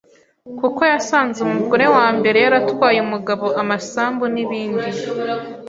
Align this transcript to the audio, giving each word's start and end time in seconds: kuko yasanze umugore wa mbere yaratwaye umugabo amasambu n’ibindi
kuko 0.59 0.81
yasanze 0.91 1.37
umugore 1.47 1.85
wa 1.95 2.07
mbere 2.17 2.37
yaratwaye 2.45 2.99
umugabo 3.01 3.45
amasambu 3.61 4.23
n’ibindi 4.33 4.89